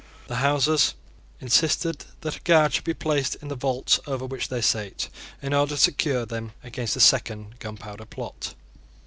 The 0.25 0.37
Houses 0.37 0.95
insisted 1.39 2.05
that 2.21 2.35
a 2.37 2.39
guard 2.41 2.73
should 2.73 2.83
be 2.85 2.93
placed 2.95 3.35
in 3.35 3.49
the 3.49 3.55
vaults 3.55 3.99
over 4.07 4.25
which 4.25 4.47
they 4.47 4.59
sate, 4.59 5.09
in 5.43 5.53
order 5.53 5.75
to 5.75 5.77
secure 5.79 6.25
them 6.25 6.53
against 6.63 6.95
a 6.95 6.99
second 6.99 7.59
Gunpowder 7.59 8.05
Plot. 8.05 8.55